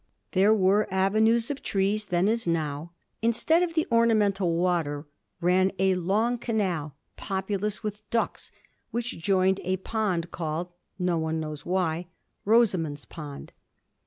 There 0.31 0.51
were 0.51 0.91
avenues 0.91 1.51
of 1.51 1.61
trees 1.61 2.07
then 2.07 2.27
as 2.27 2.47
now. 2.47 2.91
Instead 3.21 3.61
of 3.61 3.75
the 3.75 3.85
ornamental 3.91 4.55
water 4.57 5.05
ran 5.39 5.71
a 5.77 5.93
long 5.93 6.39
canal, 6.39 6.95
populous 7.17 7.83
with 7.83 8.09
ducks, 8.09 8.51
which 8.89 9.19
joined 9.19 9.59
a 9.63 9.77
pond 9.77 10.31
called— 10.31 10.71
^no 10.99 11.19
one 11.19 11.39
knows 11.39 11.67
why— 11.67 12.07
Rosamund's 12.45 13.05
Pond. 13.05 13.53